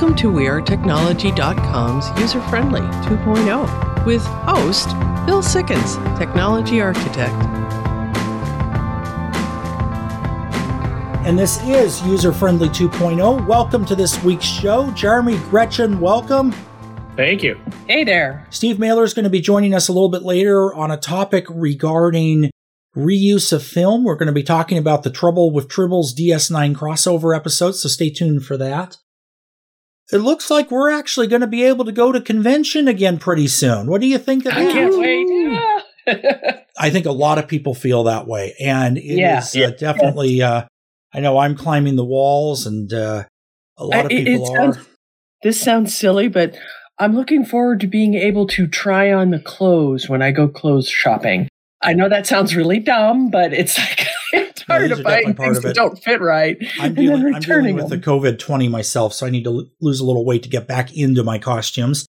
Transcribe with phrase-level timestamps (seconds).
[0.00, 4.88] Welcome to WeAreTechnology.com's User Friendly 2.0 with host
[5.26, 7.34] Bill Sikkens, Technology Architect.
[11.26, 13.46] And this is User Friendly 2.0.
[13.46, 14.90] Welcome to this week's show.
[14.92, 16.52] Jeremy Gretchen, welcome.
[17.14, 17.60] Thank you.
[17.86, 18.46] Hey there.
[18.48, 21.44] Steve Mehler is going to be joining us a little bit later on a topic
[21.50, 22.50] regarding
[22.96, 24.04] reuse of film.
[24.04, 28.08] We're going to be talking about the Trouble with Tribbles DS9 crossover episode, so stay
[28.08, 28.96] tuned for that.
[30.12, 33.46] It looks like we're actually going to be able to go to convention again pretty
[33.48, 33.86] soon.
[33.86, 34.72] What do you think of I that?
[34.72, 35.26] can't wait.
[36.78, 39.38] I think a lot of people feel that way, and it Yeah.
[39.38, 39.70] is, uh, Yeah.
[39.78, 40.42] definitely.
[40.42, 40.62] Uh,
[41.14, 43.24] I know I'm climbing the walls, and uh,
[43.76, 44.76] a lot of I- it- people it are.
[45.42, 46.54] this sounds silly, but
[46.98, 50.88] I'm looking forward to being able to try on the clothes when I go clothes
[50.88, 51.48] shopping.
[51.82, 54.06] I know that sounds really dumb, but it's like
[54.70, 56.56] it's No, hard these to are definitely find part things of that don't fit right
[56.78, 57.98] I'm and dealing, then I'm dealing returning with the.
[57.98, 60.96] COVID 20 myself, so I need to lo- lose a little weight to get back
[60.96, 62.06] into my costumes.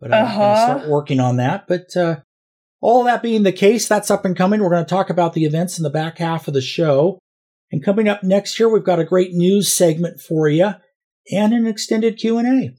[0.00, 0.64] But I'm going to Uh-huh.
[0.78, 1.66] start working on that.
[1.68, 2.16] But uh,
[2.80, 4.60] all that being the case, that's up and coming.
[4.60, 7.18] We're going to talk about the events in the back half of the show.
[7.72, 10.72] And coming up next year, we've got a great news segment for you
[11.32, 12.74] and an extended Q&A.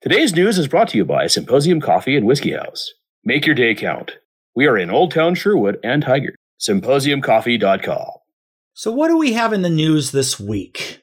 [0.00, 2.92] Today's news is brought to you by Symposium Coffee and Whiskey House.
[3.24, 4.12] Make your day count.
[4.56, 6.34] We are in Old Town Sherwood and Tigard.
[6.60, 8.06] SymposiumCoffee.com.
[8.76, 11.00] So what do we have in the news this week?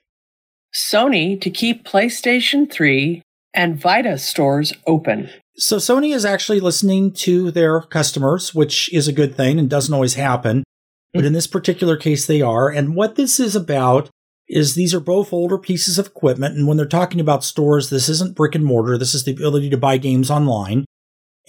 [0.74, 3.22] Sony to keep PlayStation 3
[3.54, 5.30] and Vita stores open.
[5.56, 9.94] So Sony is actually listening to their customers, which is a good thing and doesn't
[9.94, 10.66] always happen.
[11.14, 12.70] But in this particular case, they are.
[12.70, 14.10] And what this is about
[14.50, 16.58] is these are both older pieces of equipment.
[16.58, 18.98] And when they're talking about stores, this isn't brick and mortar.
[18.98, 20.84] This is the ability to buy games online.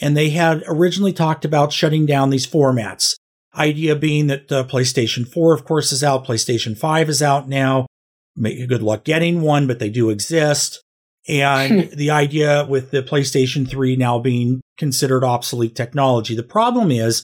[0.01, 3.17] And they had originally talked about shutting down these formats.
[3.55, 6.27] Idea being that uh, PlayStation 4, of course, is out.
[6.27, 7.87] PlayStation 5 is out now.
[8.35, 10.83] Make good luck getting one, but they do exist.
[11.29, 16.35] And the idea with the PlayStation 3 now being considered obsolete technology.
[16.35, 17.23] The problem is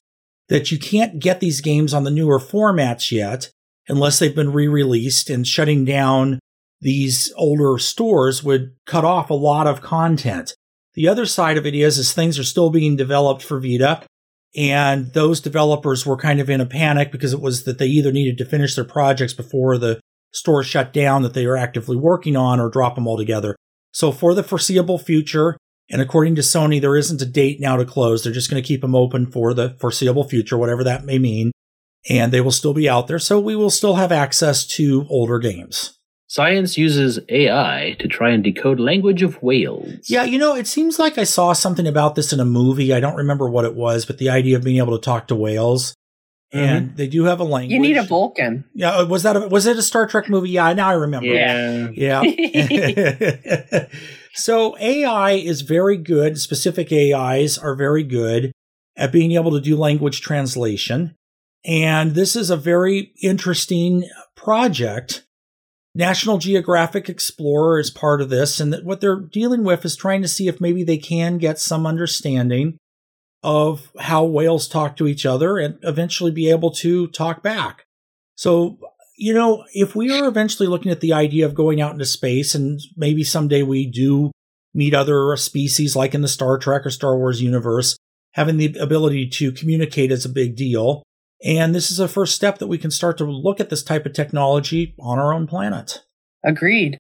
[0.49, 3.51] that you can't get these games on the newer formats yet
[3.89, 6.39] unless they've been re-released and shutting down
[6.81, 10.55] these older stores would cut off a lot of content.
[10.95, 14.03] The other side of it is, is things are still being developed for Vita
[14.57, 18.13] and those developers were kind of in a panic because it was that they either
[18.13, 20.01] needed to finish their projects before the
[20.33, 23.57] store shut down that they are actively working on or drop them altogether.
[23.93, 25.57] So for the foreseeable future,
[25.91, 28.23] and according to Sony, there isn't a date now to close.
[28.23, 31.53] They're just going to keep them open for the foreseeable future, whatever that may mean.
[32.09, 33.19] And they will still be out there.
[33.19, 35.98] So we will still have access to older games.
[36.31, 39.89] Science uses AI to try and decode language of whales.
[40.09, 42.93] Yeah, you know, it seems like I saw something about this in a movie.
[42.93, 45.35] I don't remember what it was, but the idea of being able to talk to
[45.35, 45.95] whales.
[46.53, 46.65] Mm-hmm.
[46.65, 47.73] And they do have a language.
[47.73, 48.65] You need a Vulcan.
[48.75, 50.51] Yeah, uh, was that a, was it a Star Trek movie?
[50.51, 51.29] Yeah, now I remember.
[51.29, 51.89] Yeah.
[51.93, 52.23] Yeah.
[54.35, 56.39] so AI is very good.
[56.39, 58.53] Specific AIs are very good
[58.97, 61.15] at being able to do language translation.
[61.65, 65.25] And this is a very interesting project.
[65.99, 68.61] National Geographic Explorer is part of this.
[68.61, 71.87] And what they're dealing with is trying to see if maybe they can get some
[71.87, 72.79] understanding
[73.43, 77.85] of how whales talk to each other and eventually be able to talk back.
[78.37, 78.79] So
[79.19, 82.55] you know, if we are eventually looking at the idea of going out into space
[82.55, 84.31] and maybe someday we do
[84.73, 87.97] meet other species like in the Star Trek or Star Wars universe,
[88.33, 91.03] having the ability to communicate is a big deal.
[91.45, 94.07] And this is a first step that we can start to look at this type
[94.07, 96.03] of technology on our own planet.
[96.45, 96.99] Agreed.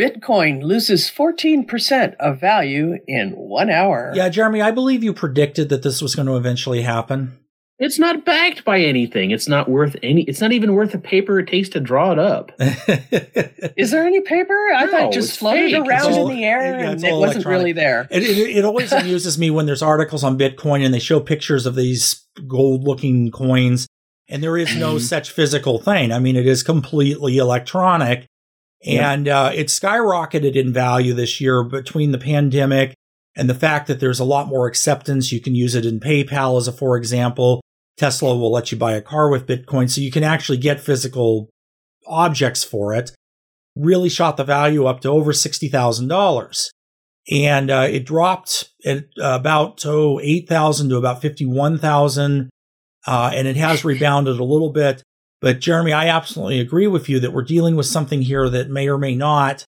[0.00, 4.12] Bitcoin loses 14% of value in one hour.
[4.14, 7.38] Yeah, Jeremy, I believe you predicted that this was going to eventually happen.
[7.78, 9.30] It's not backed by anything.
[9.32, 10.22] It's not worth any.
[10.22, 12.52] It's not even worth the paper it takes to draw it up.
[13.76, 14.54] Is there any paper?
[14.76, 15.86] I No, thought it just floated fake.
[15.86, 17.46] Around all- in the air yeah, and it wasn't electronic.
[17.46, 18.06] really there.
[18.10, 21.66] It, it, it always amuses me when there's articles on Bitcoin and they show pictures
[21.66, 23.86] of these gold looking coins,
[24.28, 26.12] and there is no such physical thing.
[26.12, 28.26] I mean, it is completely electronic.
[28.86, 32.94] And uh, it skyrocketed in value this year between the pandemic
[33.34, 35.32] and the fact that there's a lot more acceptance.
[35.32, 37.62] You can use it in PayPal as a for example.
[37.96, 41.48] Tesla will let you buy a car with Bitcoin, so you can actually get physical
[42.06, 43.12] objects for it.
[43.76, 46.70] Really shot the value up to over sixty thousand dollars
[47.30, 52.50] and uh, it dropped at about oh, 8,000 to about 51,000
[53.06, 55.02] uh, and it has rebounded a little bit.
[55.40, 58.88] But Jeremy I absolutely agree with you that we're dealing with something here that may
[58.88, 59.64] or may not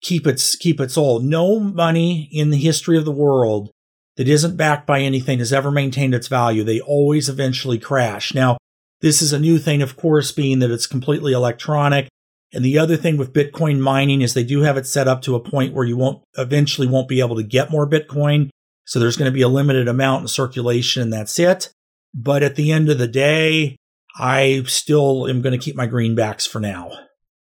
[0.00, 3.70] keep its keep its all no money in the history of the world
[4.16, 6.62] that isn't backed by anything has ever maintained its value.
[6.62, 8.34] They always eventually crash.
[8.34, 8.56] Now
[9.00, 12.08] this is a new thing of course being that it's completely electronic
[12.54, 15.34] And the other thing with Bitcoin mining is they do have it set up to
[15.34, 18.48] a point where you won't eventually won't be able to get more Bitcoin.
[18.86, 21.70] So there's going to be a limited amount in circulation and that's it.
[22.14, 23.76] But at the end of the day,
[24.16, 26.90] I still am going to keep my greenbacks for now.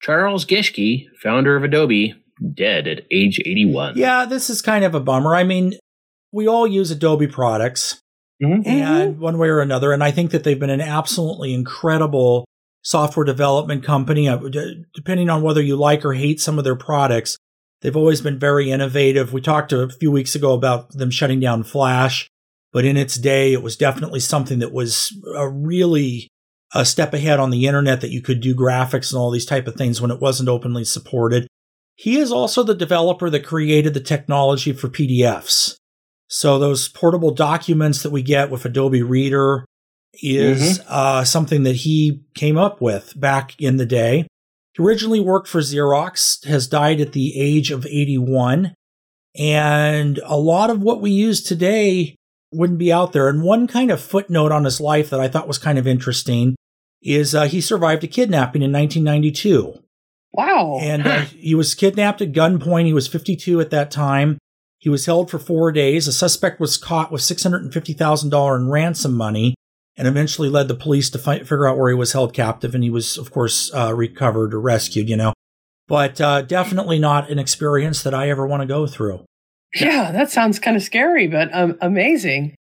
[0.01, 2.15] Charles Geschke, founder of Adobe,
[2.53, 3.97] dead at age 81.
[3.97, 5.35] Yeah, this is kind of a bummer.
[5.35, 5.73] I mean,
[6.31, 7.99] we all use Adobe products
[8.41, 8.65] Mhm.
[8.65, 9.91] and one way or another.
[9.91, 12.45] And I think that they've been an absolutely incredible
[12.81, 14.27] software development company.
[14.27, 14.39] Uh,
[14.93, 17.37] Depending on whether you like or hate some of their products,
[17.81, 19.33] they've always been very innovative.
[19.33, 22.29] We talked a few weeks ago about them shutting down Flash,
[22.71, 26.27] but in its day, it was definitely something that was a really
[26.73, 29.67] a step ahead on the internet that you could do graphics and all these type
[29.67, 31.47] of things when it wasn't openly supported.
[31.95, 35.75] He is also the developer that created the technology for PDFs.
[36.27, 39.65] So those portable documents that we get with Adobe Reader
[40.21, 44.27] is uh, something that he came up with back in the day.
[44.73, 48.73] He originally worked for Xerox, has died at the age of 81.
[49.37, 52.15] And a lot of what we use today
[52.51, 53.29] wouldn't be out there.
[53.29, 56.55] And one kind of footnote on his life that I thought was kind of interesting
[57.01, 59.81] is uh, he survived a kidnapping in 1992.
[60.33, 60.77] Wow.
[60.81, 62.85] And uh, he was kidnapped at gunpoint.
[62.85, 64.37] He was 52 at that time.
[64.79, 66.07] He was held for four days.
[66.07, 69.53] A suspect was caught with $650,000 in ransom money
[69.97, 72.73] and eventually led the police to fi- figure out where he was held captive.
[72.73, 75.33] And he was, of course, uh, recovered or rescued, you know.
[75.87, 79.25] But uh, definitely not an experience that I ever want to go through.
[79.75, 82.55] Yeah, that sounds kind of scary, but um, amazing.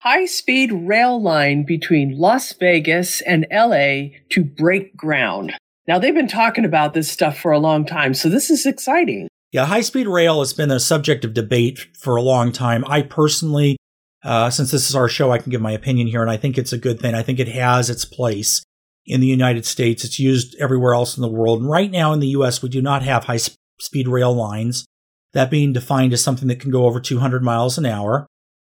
[0.00, 5.54] High speed rail line between Las Vegas and LA to break ground.
[5.86, 9.28] Now, they've been talking about this stuff for a long time, so this is exciting.
[9.50, 12.84] Yeah, high speed rail has been a subject of debate for a long time.
[12.86, 13.78] I personally,
[14.24, 16.58] uh, since this is our show, I can give my opinion here, and I think
[16.58, 17.14] it's a good thing.
[17.14, 18.62] I think it has its place
[19.06, 20.04] in the United States.
[20.04, 21.60] It's used everywhere else in the world.
[21.60, 24.84] And right now in the US, we do not have high sp- speed rail lines.
[25.32, 28.26] That being defined as something that can go over 200 miles an hour.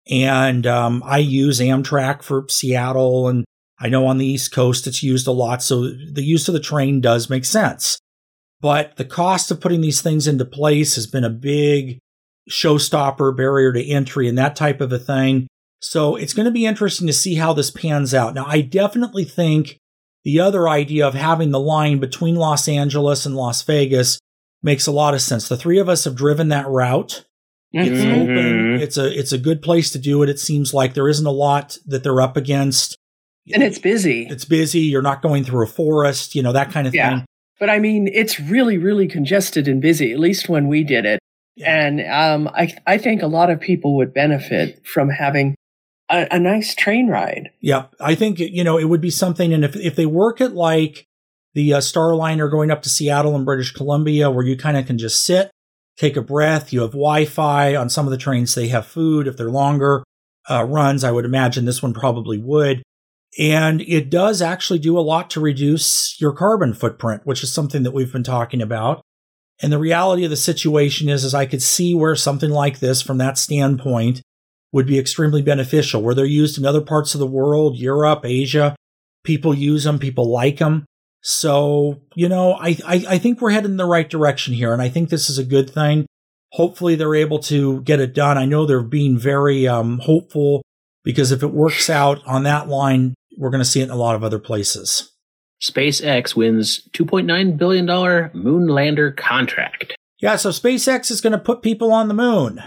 [0.10, 3.46] And um, I use Amtrak for Seattle, and
[3.80, 5.62] I know on the East Coast it's used a lot.
[5.62, 8.00] So the use of the train does make sense.
[8.62, 12.00] But the cost of putting these things into place has been a big
[12.50, 15.48] showstopper, barrier to entry, and that type of a thing.
[15.82, 18.34] So it's going to be interesting to see how this pans out.
[18.34, 19.78] Now, I definitely think
[20.26, 24.20] the other idea of having the line between Los Angeles and Las Vegas
[24.62, 25.48] makes a lot of sense.
[25.48, 27.24] The three of us have driven that route.
[27.72, 28.22] It's Mhm.
[28.24, 28.82] open.
[28.82, 30.30] It's a it's a good place to do it.
[30.30, 32.98] It seems like there isn't a lot that they're up against.
[33.54, 34.28] And it's busy.
[34.30, 34.82] it's busy.
[34.82, 37.10] You're not going through a forest, you know, that kind of Yeah.
[37.20, 37.26] thing.
[37.60, 41.20] But I mean, it's really, really congested and busy, at least when we did it.
[41.66, 45.56] And um, I, I think a lot of people would benefit from having
[46.10, 47.52] a, a nice train ride.
[47.62, 50.54] Yeah, I think you know it would be something, and if if they work it
[50.54, 51.06] like
[51.54, 54.98] the uh, Starliner going up to Seattle and British Columbia, where you kind of can
[54.98, 55.52] just sit,
[55.98, 56.72] take a breath.
[56.74, 58.56] You have Wi-Fi on some of the trains.
[58.56, 60.04] They have food if they're longer
[60.50, 61.04] uh, runs.
[61.04, 62.84] I would imagine this one probably would,
[63.38, 67.84] and it does actually do a lot to reduce your carbon footprint, which is something
[67.84, 69.02] that we've been talking about.
[69.62, 73.02] And the reality of the situation is, is I could see where something like this,
[73.02, 74.22] from that standpoint,
[74.72, 76.02] would be extremely beneficial.
[76.02, 78.76] Where they're used in other parts of the world, Europe, Asia,
[79.24, 80.86] people use them, people like them.
[81.22, 84.82] So, you know, I, I, I think we're headed in the right direction here, and
[84.82, 86.06] I think this is a good thing.
[86.54, 88.38] Hopefully, they're able to get it done.
[88.38, 90.62] I know they're being very um, hopeful
[91.04, 93.96] because if it works out on that line, we're going to see it in a
[93.96, 95.12] lot of other places.
[95.62, 99.96] SpaceX wins $2.9 billion moon lander contract.
[100.20, 102.62] Yeah, so SpaceX is going to put people on the moon.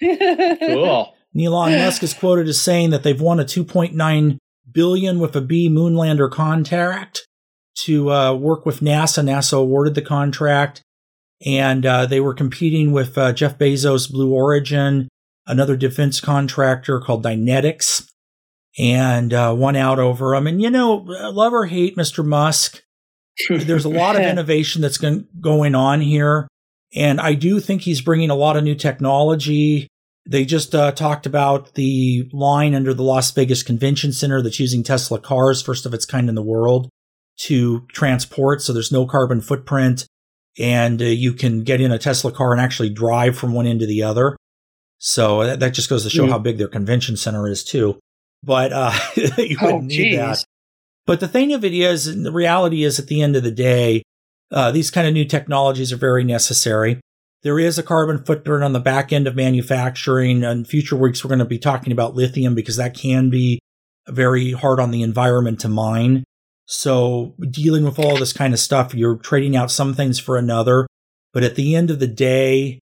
[0.00, 1.14] Cool.
[1.38, 4.36] Elon Musk is quoted as saying that they've won a 2.9
[4.70, 7.26] billion with a B moonlander contract
[7.74, 9.24] to uh, work with NASA.
[9.24, 10.82] NASA awarded the contract,
[11.44, 15.08] and uh, they were competing with uh, Jeff Bezos' Blue Origin,
[15.46, 18.06] another defense contractor called Dynetics,
[18.78, 20.46] and uh, won out over them.
[20.46, 22.24] And you know, love or hate Mr.
[22.24, 22.82] Musk,
[23.48, 26.48] there's a lot of innovation that's going, going on here.
[26.94, 29.88] And I do think he's bringing a lot of new technology.
[30.28, 34.82] They just uh, talked about the line under the Las Vegas Convention Center that's using
[34.82, 36.88] Tesla cars, first of its kind in the world,
[37.40, 38.62] to transport.
[38.62, 40.06] So there's no carbon footprint.
[40.58, 43.80] And uh, you can get in a Tesla car and actually drive from one end
[43.80, 44.36] to the other.
[44.98, 46.30] So that, that just goes to show Mm.
[46.30, 47.98] how big their convention center is, too.
[48.42, 50.44] But uh, you Oh, wouldn't need that.
[51.06, 53.50] But the thing of it is, and the reality is, at the end of the
[53.50, 54.02] day,
[54.52, 57.00] uh, these kind of new technologies are very necessary.
[57.42, 60.44] There is a carbon footprint on the back end of manufacturing.
[60.44, 63.58] In future weeks, we're going to be talking about lithium because that can be
[64.08, 66.22] very hard on the environment to mine.
[66.66, 70.86] So dealing with all this kind of stuff, you're trading out some things for another.
[71.32, 72.78] But at the end of the day,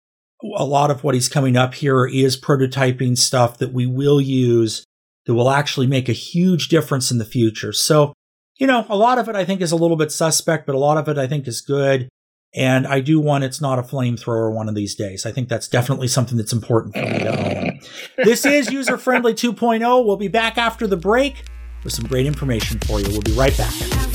[0.57, 4.85] a lot of what he's coming up here is prototyping stuff that we will use
[5.30, 7.72] that will actually make a huge difference in the future.
[7.72, 8.14] So,
[8.58, 10.78] you know, a lot of it I think is a little bit suspect, but a
[10.78, 12.08] lot of it I think is good.
[12.52, 15.25] And I do want it's not a flamethrower one of these days.
[15.25, 17.78] I think that's definitely something that's important for me to own.
[18.25, 20.04] this is User Friendly 2.0.
[20.04, 21.44] We'll be back after the break
[21.84, 23.06] with some great information for you.
[23.10, 24.10] We'll be right back.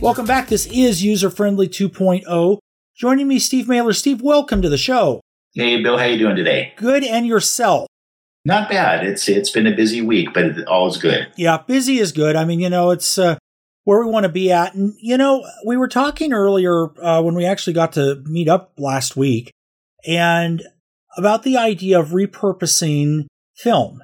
[0.00, 0.48] Welcome back.
[0.48, 2.58] This is User Friendly 2.0.
[2.96, 3.94] Joining me, Steve Mehler.
[3.94, 5.20] Steve, welcome to the show.
[5.52, 6.72] Hey, Bill, how you doing today?
[6.76, 7.86] Good, and yourself?
[8.46, 9.04] Not bad.
[9.04, 11.30] It's it's been a busy week, but all is good.
[11.36, 12.34] Yeah, busy is good.
[12.34, 13.36] I mean, you know, it's uh,
[13.84, 17.34] where we want to be at, and you know, we were talking earlier uh, when
[17.34, 19.50] we actually got to meet up last week,
[20.06, 20.62] and
[21.18, 24.02] about the idea of repurposing film.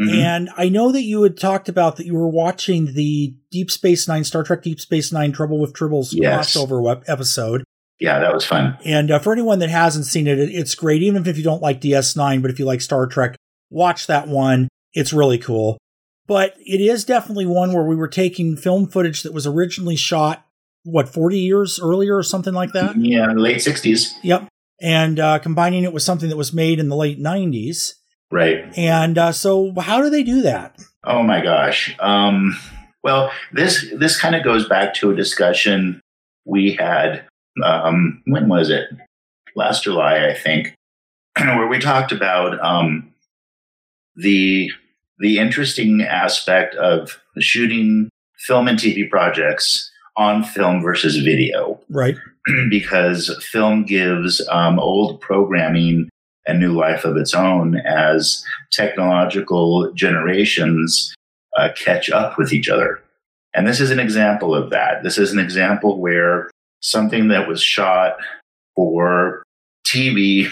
[0.00, 0.14] Mm-hmm.
[0.14, 4.08] And I know that you had talked about that you were watching the Deep Space
[4.08, 6.54] Nine, Star Trek Deep Space Nine Trouble with Tribbles yes.
[6.54, 7.62] crossover web- episode.
[8.00, 8.78] Yeah, that was fun.
[8.84, 11.02] And uh, for anyone that hasn't seen it, it's great.
[11.02, 13.36] Even if you don't like DS9, but if you like Star Trek,
[13.70, 14.68] watch that one.
[14.92, 15.78] It's really cool.
[16.26, 20.46] But it is definitely one where we were taking film footage that was originally shot,
[20.84, 22.96] what, 40 years earlier or something like that?
[22.96, 24.14] Yeah, late 60s.
[24.22, 24.48] Yep.
[24.80, 27.92] And uh, combining it with something that was made in the late 90s.
[28.32, 28.66] Right.
[28.78, 30.82] And uh, so, how do they do that?
[31.04, 31.94] Oh my gosh.
[32.00, 32.58] Um,
[33.04, 36.00] well, this this kind of goes back to a discussion
[36.46, 37.24] we had.
[37.62, 38.88] Um, when was it?
[39.54, 40.74] Last July, I think,
[41.38, 43.12] where we talked about um,
[44.16, 44.70] the
[45.18, 48.08] the interesting aspect of shooting
[48.38, 51.78] film and TV projects on film versus video.
[51.90, 52.16] Right.
[52.70, 56.08] because film gives um, old programming
[56.46, 61.14] a new life of its own as technological generations
[61.56, 63.02] uh, catch up with each other.
[63.54, 65.02] And this is an example of that.
[65.02, 68.16] This is an example where something that was shot
[68.74, 69.42] for
[69.86, 70.50] TV,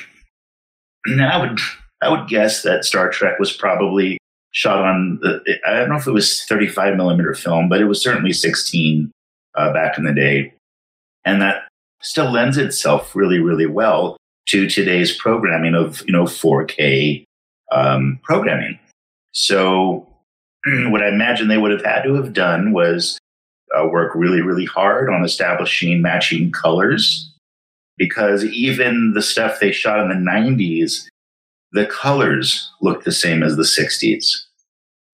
[1.09, 1.59] I would,
[2.03, 4.19] I would guess that Star Trek was probably
[4.53, 8.03] shot on, the, I don't know if it was 35 millimeter film, but it was
[8.03, 9.11] certainly 16
[9.57, 10.53] uh, back in the day.
[11.25, 11.69] And that
[12.03, 14.17] still lends itself really, really well
[14.51, 17.25] to today's programming of you know 4K
[17.73, 18.79] um, programming.
[19.33, 20.07] So
[20.67, 23.19] what I imagine they would have had to have done was
[23.77, 27.27] uh, work really really hard on establishing matching colors.
[27.97, 31.07] Because even the stuff they shot in the 90s
[31.73, 34.25] the colors looked the same as the 60s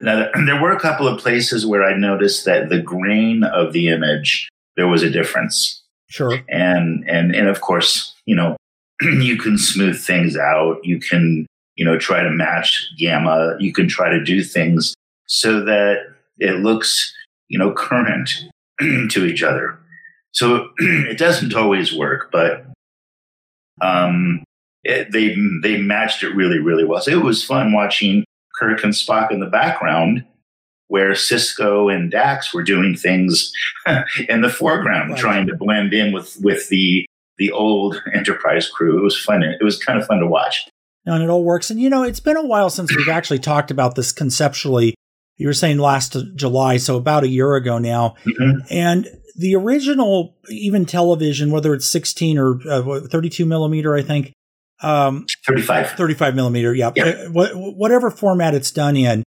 [0.01, 3.89] now there were a couple of places where i noticed that the grain of the
[3.89, 5.83] image there was a difference.
[6.09, 6.39] Sure.
[6.49, 8.57] And and and of course you know
[9.21, 10.79] you can smooth things out.
[10.85, 13.57] You can, you know, try to match gamma.
[13.59, 14.95] You can try to do things
[15.27, 15.99] so that
[16.39, 17.13] it looks,
[17.49, 18.31] you know, current
[18.81, 19.79] to each other.
[20.33, 22.67] So it doesn't always work, but
[23.81, 24.45] um,
[24.85, 27.01] it, they they matched it really really well.
[27.01, 28.25] So it was fun watching
[28.59, 30.25] Kirk and Spock in the background,
[30.89, 33.53] where Sisko and Dax were doing things
[34.29, 35.19] in the foreground, right.
[35.19, 37.07] trying to blend in with with the
[37.39, 38.99] the old Enterprise crew.
[38.99, 39.43] It was fun.
[39.43, 40.69] It was kind of fun to watch.
[41.05, 41.71] And it all works.
[41.71, 44.95] And you know, it's been a while since we've actually talked about this conceptually.
[45.37, 48.17] You were saying last July, so about a year ago now.
[48.25, 48.67] Mm-hmm.
[48.71, 54.33] And the original, even television, whether it's 16 or uh, 32 millimeter, I think.
[54.83, 55.91] Um, 35.
[55.91, 56.89] 35 millimeter, yeah.
[56.89, 59.23] Uh, whatever format it's done in,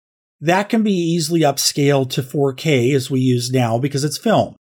[0.41, 4.57] that can be easily upscaled to 4K as we use now because it's film.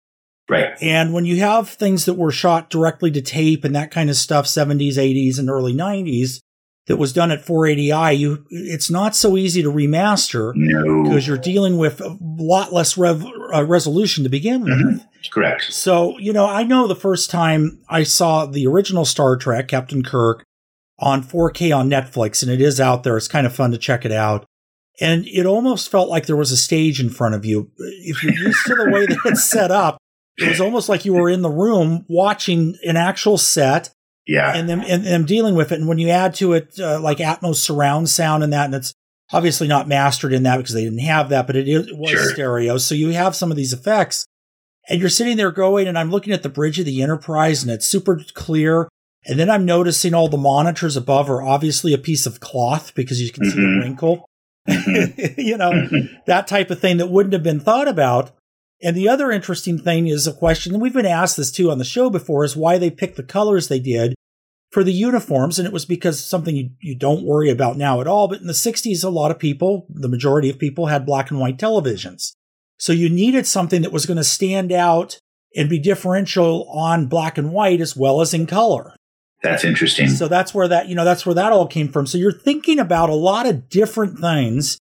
[0.52, 0.74] Right.
[0.82, 4.16] And when you have things that were shot directly to tape and that kind of
[4.16, 6.40] stuff, 70s, 80s, and early 90s,
[6.86, 11.04] that was done at 480i, you it's not so easy to remaster no.
[11.04, 14.72] because you're dealing with a lot less rev, uh, resolution to begin with.
[14.72, 15.30] Mm-hmm.
[15.30, 15.72] Correct.
[15.72, 20.02] So, you know, I know the first time I saw the original Star Trek, Captain
[20.02, 20.44] Kirk,
[20.98, 23.16] on 4K on Netflix, and it is out there.
[23.16, 24.44] It's kind of fun to check it out.
[25.00, 27.70] And it almost felt like there was a stage in front of you.
[27.78, 29.98] If you're used to the way that it's set up,
[30.38, 33.90] it was almost like you were in the room watching an actual set.
[34.26, 34.54] Yeah.
[34.54, 35.80] And then and, and dealing with it.
[35.80, 38.94] And when you add to it uh, like Atmos surround sound and that, and it's
[39.32, 42.30] obviously not mastered in that because they didn't have that, but it, it was sure.
[42.30, 42.78] stereo.
[42.78, 44.26] So you have some of these effects.
[44.88, 47.70] And you're sitting there going, and I'm looking at the bridge of the Enterprise, and
[47.70, 48.88] it's super clear.
[49.24, 53.22] And then I'm noticing all the monitors above are obviously a piece of cloth because
[53.22, 53.50] you can mm-hmm.
[53.52, 54.26] see the wrinkle.
[55.38, 55.88] you know,
[56.26, 58.32] that type of thing that wouldn't have been thought about.
[58.82, 61.78] And the other interesting thing is a question, and we've been asked this too on
[61.78, 64.14] the show before, is why they picked the colors they did
[64.72, 65.58] for the uniforms.
[65.58, 68.26] And it was because something you, you don't worry about now at all.
[68.26, 71.38] But in the 60s, a lot of people, the majority of people had black and
[71.38, 72.32] white televisions.
[72.78, 75.18] So you needed something that was going to stand out
[75.54, 78.96] and be differential on black and white as well as in color.
[79.42, 80.08] That's interesting.
[80.08, 82.06] So that's where that, you know, that's where that all came from.
[82.06, 84.78] So you're thinking about a lot of different things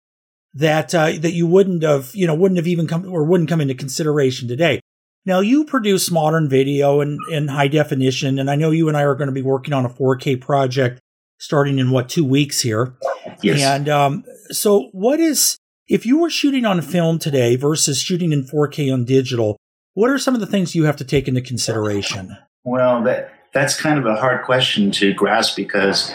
[0.53, 3.61] that, uh, that you wouldn't have, you know, wouldn't have even come or wouldn't come
[3.61, 4.79] into consideration today.
[5.25, 9.03] Now you produce modern video and in high definition, and I know you and I
[9.03, 10.99] are going to be working on a 4K project
[11.37, 12.95] starting in what two weeks here.
[13.41, 13.61] Yes.
[13.61, 18.43] And um, so, what is if you were shooting on film today versus shooting in
[18.43, 19.57] 4K on digital?
[19.93, 22.37] What are some of the things you have to take into consideration?
[22.63, 26.13] Well, that that's kind of a hard question to grasp because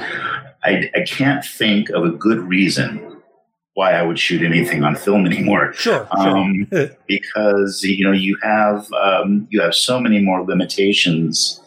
[0.63, 3.14] I, I can't think of a good reason
[3.75, 5.73] why I would shoot anything on film anymore.
[5.75, 6.91] Sure, Um, sure.
[7.09, 11.61] because you know you have um, you have so many more limitations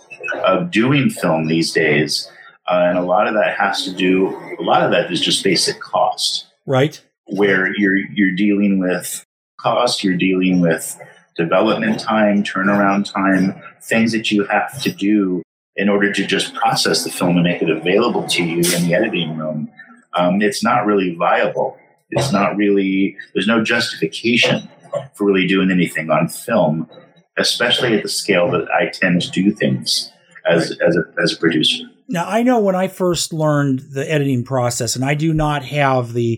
[0.45, 2.29] of doing film these days,
[2.67, 4.29] uh, and a lot of that has to do.
[4.59, 7.01] A lot of that is just basic cost, right.
[7.25, 9.25] where you're you're dealing with
[9.59, 10.97] cost, you're dealing with
[11.35, 15.43] development time, turnaround time, things that you have to do
[15.75, 18.95] in order to just process the film and make it available to you in the
[18.95, 19.69] editing room.
[20.15, 21.77] Um, it's not really viable.
[22.11, 23.17] It's not really.
[23.33, 24.69] There's no justification
[25.13, 26.89] for really doing anything on film,
[27.37, 30.11] especially at the scale that I tend to do things
[30.49, 31.83] as as a as a producer.
[32.09, 36.13] Now, I know when I first learned the editing process, and I do not have
[36.13, 36.37] the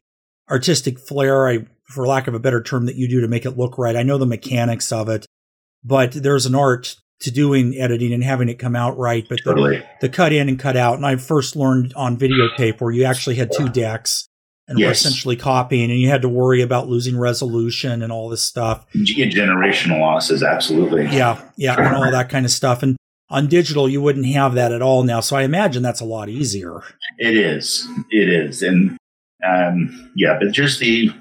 [0.49, 3.57] artistic flair, I, for lack of a better term, that you do to make it
[3.57, 3.95] look right.
[3.95, 5.27] I know the mechanics of it,
[5.83, 9.25] but there's an art to doing editing and having it come out right.
[9.29, 9.83] But the, Totally.
[10.01, 13.35] the cut in and cut out, and I first learned on videotape where you actually
[13.35, 14.28] had two decks
[14.69, 14.99] and were Yes.
[15.01, 18.85] essentially copying, and you had to worry about losing resolution and all this stuff.
[19.03, 21.03] Ge- Generational losses, absolutely.
[21.05, 22.81] Yeah, yeah, and all that kind of stuff.
[22.83, 22.95] And
[23.29, 25.19] on digital, you wouldn't have that at all now.
[25.19, 26.81] So I imagine that's a lot easier.
[27.17, 27.85] It is.
[28.11, 28.95] It is, and
[29.45, 31.11] um, yeah, but just the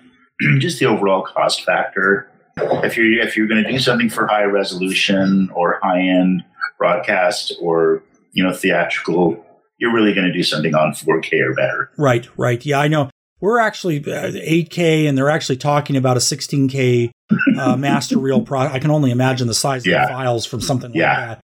[0.58, 2.30] just the overall cost factor.
[2.60, 6.44] If you're if you're going to do something for high resolution or high end
[6.76, 9.44] broadcast or you know theatrical,
[9.78, 11.90] you're really going to do something on 4K or better.
[11.96, 12.64] Right, right.
[12.66, 13.10] Yeah, I know.
[13.40, 17.10] We're actually uh, 8K, and they're actually talking about a 16K
[17.58, 18.42] uh, master reel.
[18.42, 21.40] Pro- I can only imagine the size of the files from something like that.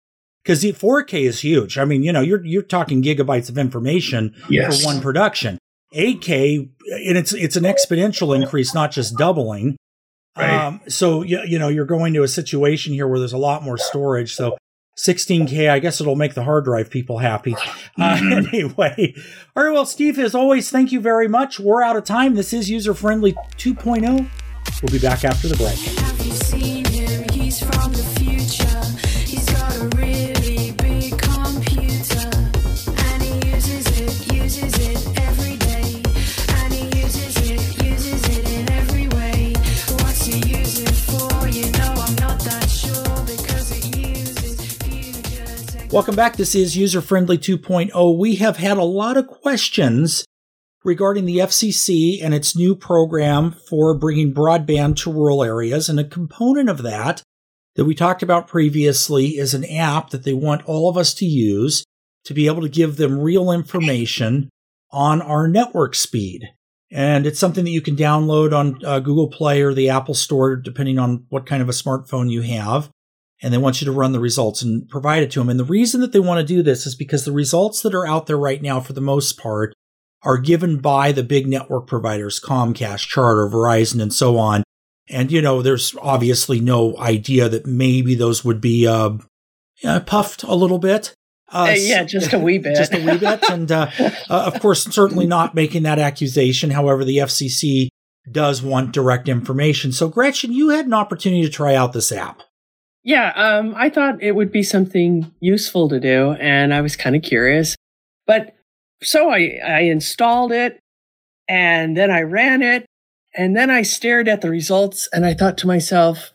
[0.45, 1.79] Because the 4K is huge.
[1.79, 4.81] I mean, you know, you're you're talking gigabytes of information Yes.
[4.81, 5.59] for one production.
[5.95, 6.69] 8K,
[7.07, 9.77] and it's it's an exponential increase, not just doubling.
[10.37, 10.51] Right.
[10.67, 13.63] Um, so you, you know, you're going to a situation here where there's a lot
[13.63, 14.35] more storage.
[14.35, 14.57] So
[14.99, 17.55] 16K, I guess it'll make the hard drive people happy.
[17.55, 17.59] Uh,
[18.19, 18.49] Mhm.
[18.53, 19.15] anyway,
[19.57, 19.73] all right.
[19.73, 21.61] Well, Steve, as always, thank you very much.
[21.61, 22.35] We're out of time.
[22.35, 24.29] This is user friendly 2.0.
[24.83, 26.78] We'll be back after the break.
[45.99, 46.37] Welcome back.
[46.37, 48.19] This is user friendly 2.0.
[48.19, 50.25] We have had a lot of questions
[50.85, 55.89] regarding the FCC and its new program for bringing broadband to rural areas.
[55.89, 57.25] And a component of that
[57.75, 61.27] that we talked about previously is an app that they want all of us to
[61.27, 61.83] use
[62.27, 64.51] to be able to give them real information
[64.93, 66.45] on our network speed.
[66.93, 70.55] And it's something that you can download on uh, Google Play or the Apple Store,
[70.55, 72.89] depending on what kind of a smartphone you have.
[73.41, 75.49] And they want you to run the results and provide it to them.
[75.49, 78.07] And the reason that they want to do this is because the results that are
[78.07, 79.75] out there right now, for the most part,
[80.23, 84.65] are given by the big network providers, Comcast, Charter, Verizon, and so on.
[85.09, 89.11] And, you know, there's obviously no idea that maybe those would be uh,
[89.85, 91.15] uh, puffed a little bit.
[91.51, 92.77] Uh, yeah, just a wee bit.
[92.77, 93.49] just a wee bit.
[93.49, 96.71] And, uh, uh, of course, certainly not making that accusation.
[96.71, 97.89] However, the FCC
[98.31, 99.93] does want direct information.
[99.93, 102.43] So, Gretchen, you had an opportunity to try out this app.
[103.09, 107.17] Yeah, um, I thought it would be something useful to do, and I was kind
[107.17, 107.75] of curious.
[108.27, 108.55] But
[109.03, 110.79] so I, I installed it,
[111.49, 112.85] and then I ran it,
[113.35, 116.35] and then I stared at the results, and I thought to myself,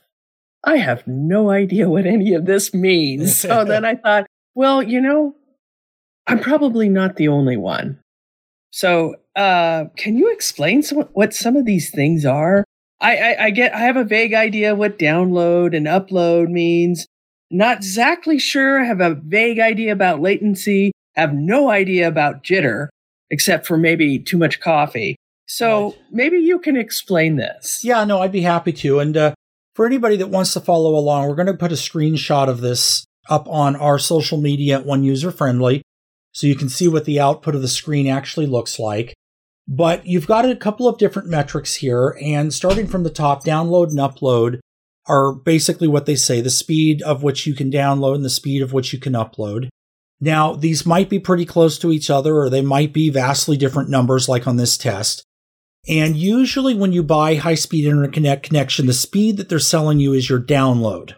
[0.63, 3.37] I have no idea what any of this means.
[3.39, 5.35] so then I thought, well, you know,
[6.25, 7.99] I'm probably not the only one.
[8.71, 12.65] So, uh, can you explain some, what some of these things are?
[13.03, 17.05] I, I, I get, I have a vague idea what download and upload means.
[17.51, 18.81] Not exactly sure.
[18.81, 20.91] I have a vague idea about latency.
[21.15, 22.87] Have no idea about jitter,
[23.29, 25.15] except for maybe too much coffee.
[25.45, 25.97] So Right.
[26.11, 27.81] maybe you can explain this.
[27.83, 28.99] Yeah, no, I'd be happy to.
[28.99, 29.33] And uh,
[29.75, 33.05] for anybody that wants to follow along, we're going to put a screenshot of this
[33.29, 35.81] up on our social media at One User Friendly
[36.31, 39.13] so you can see what the output of the screen actually looks like.
[39.67, 43.89] But you've got a couple of different metrics here, and starting from the top, download
[43.89, 44.59] and upload
[45.07, 48.61] are basically what they say the speed of which you can download and the speed
[48.61, 49.69] of which you can upload.
[50.19, 53.89] Now, these might be pretty close to each other, or they might be vastly different
[53.89, 55.23] numbers, like on this test.
[55.87, 59.99] And usually, when you buy high speed internet connect connection, the speed that they're selling
[59.99, 61.15] you is your download.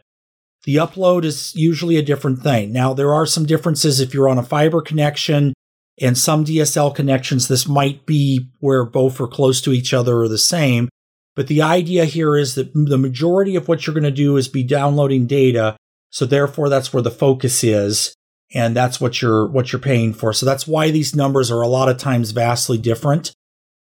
[0.63, 2.71] The upload is usually a different thing.
[2.71, 5.53] Now, there are some differences if you're on a fiber connection
[5.99, 7.47] and some DSL connections.
[7.47, 10.89] This might be where both are close to each other or the same.
[11.35, 14.47] But the idea here is that the majority of what you're going to do is
[14.47, 15.75] be downloading data.
[16.09, 18.13] So therefore, that's where the focus is.
[18.53, 20.31] And that's what you're, what you're paying for.
[20.31, 23.33] So that's why these numbers are a lot of times vastly different.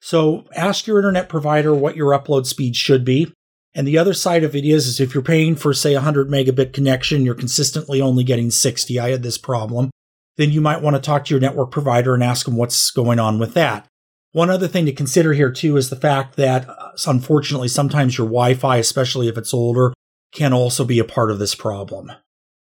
[0.02, 3.32] So ask your internet provider what your upload speed should be.
[3.76, 6.30] And the other side of it is, is if you're paying for, say, a 100
[6.30, 8.99] megabit connection, you're consistently only getting 60.
[8.99, 9.89] I had this problem.
[10.38, 13.19] Then you might want to talk to your network provider and ask them what's going
[13.19, 13.86] on with that.
[14.32, 18.26] One other thing to consider here, too, is the fact that uh, unfortunately, sometimes your
[18.26, 19.93] Wi Fi, especially if it's older,
[20.34, 22.12] can also be a part of this problem.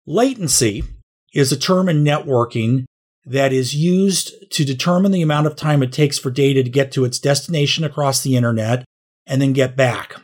[0.06, 0.84] Latency
[1.32, 2.84] is a term in networking
[3.24, 6.92] that is used to determine the amount of time it takes for data to get
[6.92, 8.84] to its destination across the internet
[9.26, 10.14] and then get back.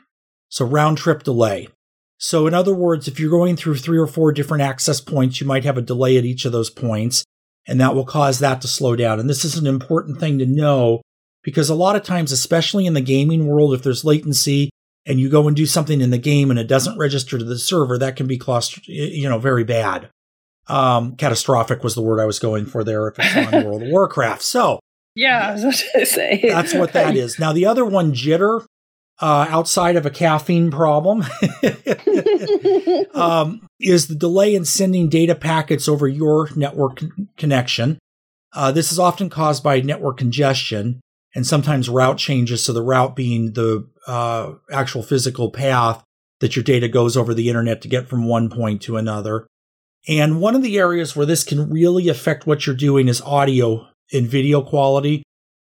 [0.48, 1.68] So round trip delay.
[2.22, 5.46] So in other words, if you're going through three or four different access points, you
[5.46, 7.24] might have a delay at each of those points
[7.66, 9.18] and that will cause that to slow down.
[9.18, 11.02] And this is an important thing to know
[11.42, 14.70] because a lot of times, especially in the gaming world, if there's latency
[15.04, 17.58] and you go and do something in the game and it doesn't register to the
[17.58, 20.08] server, that can be claustro- you know, very bad.
[20.68, 23.88] Um, catastrophic was the word I was going for there if it's on World of
[23.88, 24.42] Warcraft.
[24.42, 24.78] So
[25.16, 26.40] Yeah, I was to say.
[26.40, 27.40] that's what that is.
[27.40, 28.64] Now, the other one, jitter,
[29.22, 31.20] uh, outside of a caffeine problem,
[33.14, 37.98] um, is the delay in sending data packets over your network con- connection.
[38.52, 41.00] Uh, this is often caused by network congestion
[41.36, 42.64] and sometimes route changes.
[42.64, 46.02] So, the route being the uh, actual physical path
[46.40, 49.46] that your data goes over the internet to get from one point to another.
[50.08, 53.86] And one of the areas where this can really affect what you're doing is audio
[54.12, 55.22] and video quality.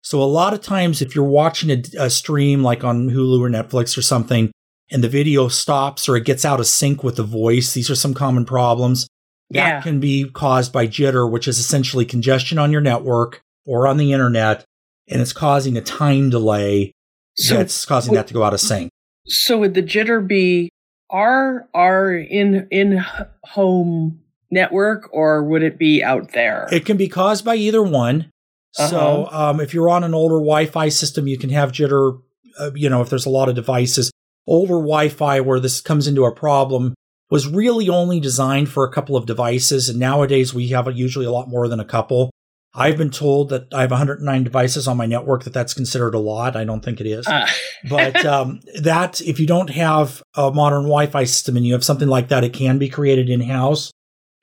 [0.08, 3.50] So a lot of times, if you're watching a, a, stream like on Hulu or
[3.50, 4.54] Netflix or something,
[4.89, 7.96] and the video stops or it gets out of sync with the voice, these are
[7.96, 9.06] some common problems.
[9.50, 9.70] Yeah.
[9.70, 13.98] That can be caused by jitter, which is essentially congestion on your network or on
[13.98, 14.63] the internet,
[15.10, 16.93] and it's causing a time delay
[17.36, 18.89] So, that's causing that to go out of sync.
[19.26, 20.70] so would the jitter be
[21.10, 23.04] our our in in
[23.43, 26.70] home network or would it be out there?
[26.72, 28.32] It can be caused by either one.
[28.78, 29.50] So, Uh-huh.
[29.50, 32.20] um, if you're on an older Wi-Fi system, you can have jitter.
[32.60, 34.12] Uh, you know, if there's a lot of devices,
[34.48, 36.94] older Wi-Fi where this comes into a problem
[37.30, 41.32] was really only designed for a couple of devices, and nowadays we have usually a
[41.32, 42.30] lot more than a couple.
[42.74, 46.20] I've been told that I have 109 devices on my network that that's considered a
[46.20, 46.56] lot.
[46.56, 47.48] I don't think it is, Uh,
[47.90, 52.08] but um, that if you don't have a modern Wi-Fi system and you have something
[52.08, 53.92] like that, it can be created in house.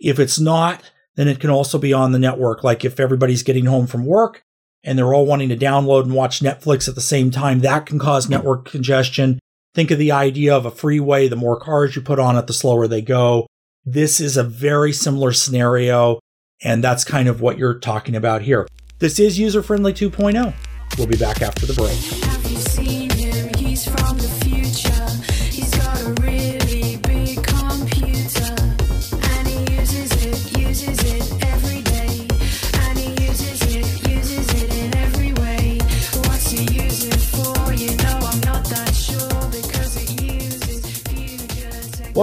[0.00, 0.82] If it's not,
[1.16, 2.64] then it can also be on the network.
[2.64, 4.42] Like if everybody's getting home from work
[4.82, 7.98] and they're all wanting to download and watch Netflix at the same time, that can
[7.98, 9.38] cause network congestion.
[9.74, 11.28] Think of the idea of a freeway.
[11.28, 13.46] The more cars you put on it, the slower they go.
[13.84, 16.20] This is a very similar scenario.
[16.62, 18.66] And that's kind of what you're talking about here.
[18.98, 20.54] This is user friendly 2.0.
[20.96, 22.43] We'll be back after the break.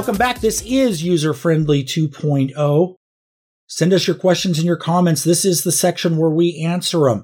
[0.02, 0.40] Welcome back.
[0.40, 2.96] This is user friendly 2.0.
[3.68, 5.24] Send us your questions and your comments.
[5.24, 7.24] This is the section where we answer them.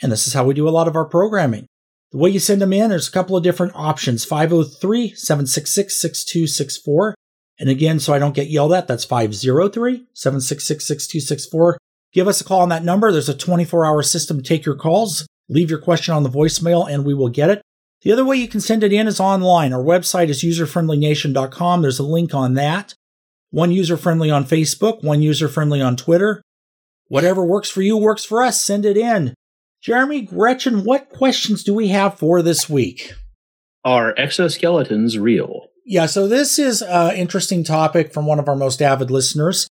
[0.00, 1.66] And this is how we do a lot of our programming.
[2.12, 7.16] The way you send them in, there's a couple of different options 503 766 6264.
[7.58, 11.76] And again, so I don't get yelled at, that's 503 766 6264.
[12.12, 13.10] Give us a call on that number.
[13.10, 15.26] There's a 24 hour system to take your calls.
[15.48, 17.62] Leave your question on the voicemail and we will get it.
[18.02, 19.72] The other way you can send it in is online.
[19.72, 21.82] Our website is userfriendlynation.com.
[21.82, 22.94] There's a link on that.
[23.50, 26.42] One user friendly on Facebook, one user friendly on Twitter.
[27.08, 28.60] Whatever works for you works for us.
[28.60, 29.34] Send it in.
[29.82, 33.12] Jeremy, Gretchen, what questions do we have for this week?
[33.84, 35.68] Are exoskeletons real?
[35.84, 39.68] Yeah, so this is an interesting topic from one of our most avid listeners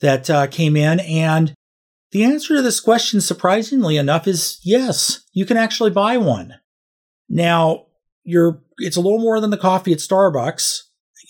[0.00, 1.00] that uh, came in.
[1.00, 1.54] And
[2.12, 6.54] the answer to this question, surprisingly enough, is yes, you can actually buy one.
[7.28, 7.86] Now,
[8.24, 10.80] you're it's a little more than the coffee at Starbucks.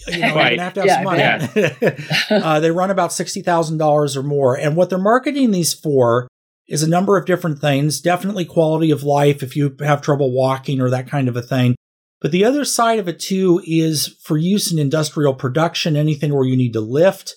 [0.09, 0.59] You know, Right.
[0.59, 1.97] have to have Yeah, some I money.
[2.45, 6.29] uh, they run about sixty thousand dollars or more, and what they're marketing these for
[6.67, 8.01] is a number of different things.
[8.01, 11.75] Definitely quality of life if you have trouble walking or that kind of a thing.
[12.21, 16.47] But the other side of it too is for use in industrial production, anything where
[16.47, 17.37] you need to lift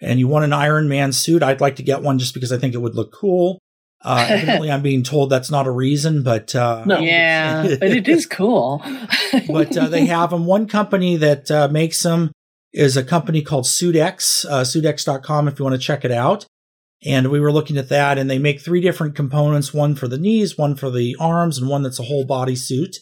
[0.00, 1.42] and you want an Iron Man suit.
[1.42, 3.58] I'd like to get one just because I think it would look cool.
[4.04, 6.98] Uh, evidently, I'm being told that's not a reason, but uh, No.
[6.98, 8.82] Yeah, but it is cool.
[9.48, 10.46] but uh, they have them.
[10.46, 12.32] One company that uh, makes them
[12.72, 16.46] is a company called SuitX, uh, suitx.com if you want to check it out.
[17.04, 20.18] And we were looking at that, and they make three different components one for the
[20.18, 22.96] knees, one for the arms, and one that's a whole body suit.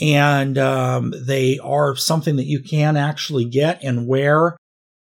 [0.00, 4.56] And um, they are something that you can actually get and wear,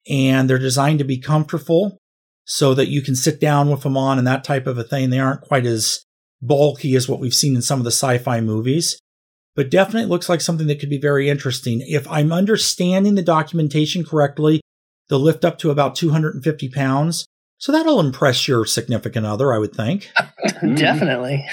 [0.08, 1.97] and they're designed to be comfortable
[2.45, 5.10] so that you can sit down with them on and that type of a thing.
[5.10, 6.03] They aren't quite as
[6.41, 8.97] bulky as what we've seen in some of the sci fi movies
[9.56, 11.84] but definitely looks like something that could be very interesting.
[11.86, 14.62] If I'm understanding the documentation correctly,
[15.10, 17.25] they'll lift up to about 250 pounds.
[17.58, 20.12] So that'll impress your significant other, I would think.
[20.75, 21.45] Definitely.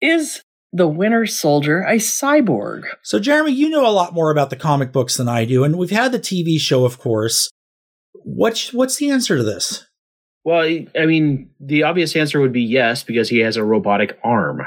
[0.00, 2.84] Is the Winter Soldier a cyborg?
[3.02, 5.76] So, Jeremy, you know a lot more about the comic books than I do, and
[5.76, 7.50] we've had the TV show, of course.
[8.28, 9.86] What's what's the answer to this?
[10.44, 10.62] Well,
[10.98, 14.62] I mean, the obvious answer would be yes, because he has a robotic arm.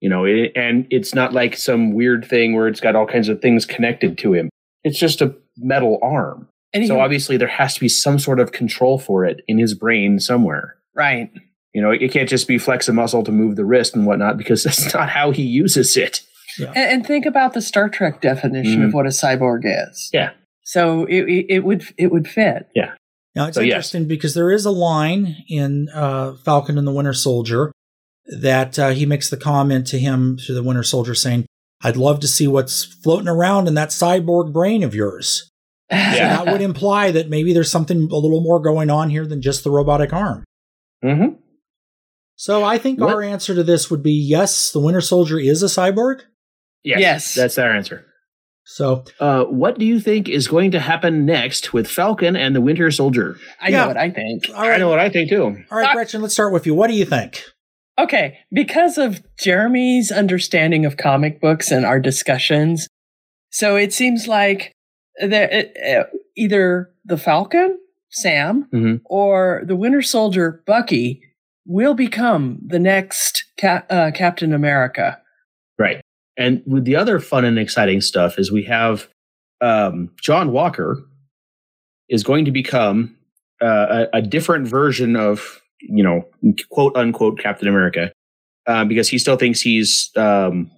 [0.00, 3.28] You know, it, and it's not like some weird thing where it's got all kinds
[3.30, 4.50] of things connected to him.
[4.82, 6.48] It's just a metal arm.
[6.74, 9.56] And So he- obviously, there has to be some sort of control for it in
[9.58, 10.76] his brain somewhere.
[10.94, 11.30] right.
[11.72, 14.36] You know, it can't just be flex a muscle to move the wrist and whatnot
[14.38, 16.20] because that's not how he uses it.
[16.58, 18.84] And, and think about the Star Trek definition Mhm.
[18.86, 20.08] of what a cyborg is.
[20.12, 20.30] Yeah.
[20.64, 22.68] So it, it, it would it would fit.
[22.74, 22.94] Yeah.
[23.34, 23.72] Now, it's So, yes.
[23.74, 27.72] interesting because there is a line in uh, Falcon and the Winter Soldier
[28.40, 31.44] that uh, he makes the comment to him, to the Winter Soldier, saying,
[31.82, 35.50] I'd love to see what's floating around in that cyborg brain of yours.
[35.90, 36.44] So Yeah.
[36.44, 39.64] that would imply that maybe there's something a little more going on here than just
[39.64, 40.44] the robotic arm.
[41.04, 41.34] Mm-hmm.
[42.36, 45.62] So I think What- our answer to this would be yes, the Winter Soldier is
[45.62, 46.20] a cyborg.
[46.84, 47.34] Yes, Yes.
[47.34, 48.06] that's our answer.
[48.66, 52.60] So Uh, what do you think is going to happen next with Falcon and the
[52.60, 53.36] Winter Soldier?
[53.60, 53.82] I Yeah.
[53.82, 54.48] know what I think.
[54.54, 55.56] all right, all what I think too.
[55.70, 56.74] right, Gretchen, let's start with you.
[56.74, 57.42] What do you think?
[57.98, 62.88] Okay, because of Jeremy's understanding of comic books and our discussions,
[63.50, 64.72] so it seems like
[65.20, 65.52] that
[65.86, 66.04] uh,
[66.36, 67.78] either the Falcon,
[68.10, 69.00] Sam, Mhm.
[69.04, 71.20] or the Winter Soldier, Bucky,
[71.66, 75.20] will become the next Ca- uh, Captain America.
[75.78, 76.00] Right.
[76.36, 79.08] And with the other fun and exciting stuff is we have
[79.60, 81.02] um, John Walker
[82.08, 83.16] is going to become
[83.62, 86.26] uh, a, a different version of, you know,
[86.70, 88.12] quote unquote Captain America,
[88.66, 90.70] uh, because he still thinks he's um,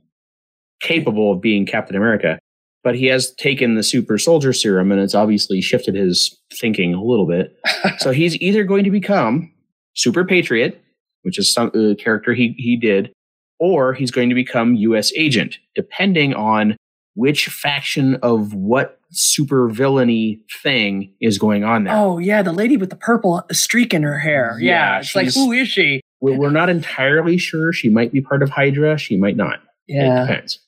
[0.81, 2.39] capable of being Captain America.
[2.85, 7.03] But he has taken the super soldier serum and it's obviously shifted his thinking a
[7.03, 7.59] little bit.
[7.99, 9.53] so he's either going to become
[9.95, 10.81] Super Patriot,
[11.23, 13.13] which is some uh, character he, he did,
[13.59, 15.13] or he's going to become U.S.
[15.17, 16.77] agent, depending on
[17.15, 21.95] which faction of what super villainy thing is going on there.
[21.97, 24.59] Oh yeah, the lady with the purple streak in her hair.
[24.61, 26.01] Yeah, Yeah, it's like who is she?
[26.21, 27.73] We're, we're not entirely sure.
[27.73, 28.99] She might be part of Hydra.
[28.99, 29.61] She might not.
[29.87, 30.27] It Yeah.
[30.27, 30.59] depends.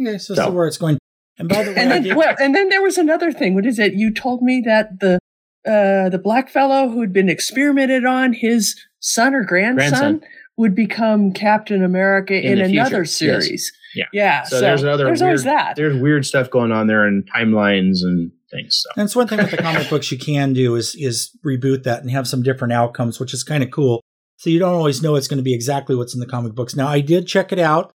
[0.00, 0.98] Okay, so, So- so where it's going.
[1.38, 3.54] And by the way, and then did- well, and then there was another thing.
[3.54, 3.94] What is it?
[3.94, 5.18] You told me that the
[5.66, 10.22] uh, the black fellow who had been experimented on, his son or grandson, Grandson.
[10.56, 13.12] Would become Captain America in, In the future, another yes.
[13.12, 13.72] series.
[13.94, 14.04] Yeah.
[14.12, 14.42] yeah.
[14.44, 15.04] So, there's another.
[15.04, 15.76] There's weird, always that.
[15.76, 18.82] There's weird stuff going on there and timelines and things.
[18.82, 18.90] So.
[18.96, 22.00] And it's one thing with the comic books you can do is is reboot that
[22.00, 24.02] and have some different outcomes, which is kind of cool.
[24.38, 26.76] So you don't always know it's going to be exactly what's in the comic books.
[26.76, 27.92] Now I did check it out,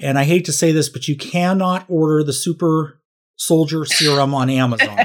[0.00, 3.00] and I hate to say this, but you cannot order the Super
[3.36, 4.96] Soldier Serum on Amazon.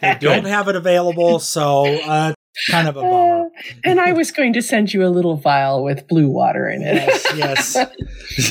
[0.00, 2.32] They don't have it available, so uh,
[2.70, 3.48] kind of a bummer.
[3.84, 6.96] and I was going to send you a little vial with blue water in it.
[7.36, 7.76] yes,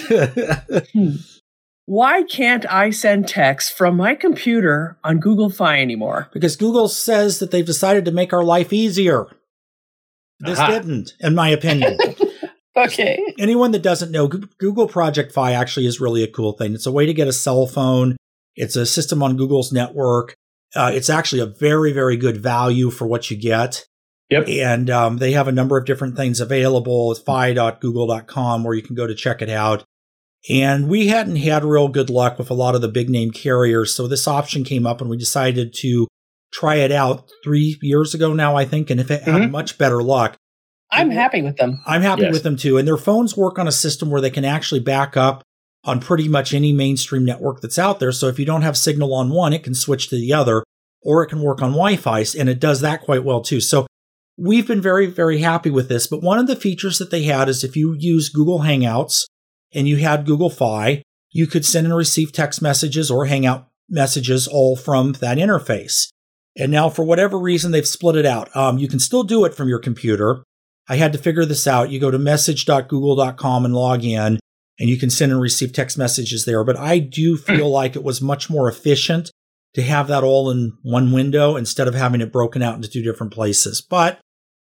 [0.10, 0.88] yes.
[1.86, 6.30] Why can't I send text from my computer on Google Fi anymore?
[6.32, 9.26] because Google says that they've decided to make our life easier.
[10.40, 10.68] This Aha.
[10.72, 11.98] didn't, in my opinion.
[12.78, 13.22] Okay.
[13.38, 16.74] anyone that doesn't know, Google Project Fi actually is really a cool thing.
[16.74, 18.16] It's a way to get a cell phone.
[18.56, 20.36] It's a system on Google's network.
[20.74, 23.86] Uh, it's actually a very, very good value for what you get.
[24.32, 24.48] Yep.
[24.48, 27.12] And um, they have a number of different things available.
[27.12, 29.84] It's fi.google.com where you can go to check it out.
[30.50, 33.94] And we hadn't had real good luck with a lot of the big name carriers.
[33.94, 36.08] So this option came up and we decided to
[36.52, 38.90] try it out three years ago now, I think.
[38.90, 39.52] And if it had Mhm.
[39.52, 40.36] much better luck,
[40.92, 41.82] I'm happy with them.
[41.86, 42.34] I'm happy Yes.
[42.34, 42.78] with them too.
[42.78, 45.44] And their phones work on a system where they can actually back up
[45.84, 48.12] on pretty much any mainstream network that's out there.
[48.12, 50.64] So if you don't have signal on one, it can switch to the other
[51.04, 53.62] or it can work on Wi-Fi and it does that quite well too.
[53.62, 53.88] So
[54.42, 56.08] we've been very, very happy with this.
[56.08, 59.26] But one of the features that they had is if you use Google Hangouts
[59.74, 64.48] and you had Google Fi, you could send and receive text messages or Hangout messages
[64.48, 66.08] all from that interface.
[66.58, 68.54] And now, for whatever reason, they've split it out.
[68.56, 70.44] Um, you can still do it from your computer.
[70.90, 71.92] I had to figure this out.
[71.92, 74.40] You go to message.google.com and log in,
[74.78, 76.66] and you can send and receive text messages there.
[76.66, 79.32] But I do feel like it was much more efficient
[79.76, 83.04] to have that all in one window instead of having it broken out into two
[83.04, 83.80] different places.
[83.80, 84.20] But,